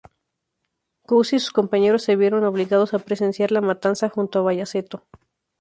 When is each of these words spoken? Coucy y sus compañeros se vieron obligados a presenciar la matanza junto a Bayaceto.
Coucy 1.03 1.35
y 1.35 1.39
sus 1.39 1.51
compañeros 1.51 2.01
se 2.01 2.15
vieron 2.15 2.43
obligados 2.43 2.95
a 2.95 2.97
presenciar 2.97 3.51
la 3.51 3.61
matanza 3.61 4.09
junto 4.09 4.39
a 4.39 4.41
Bayaceto. 4.41 5.05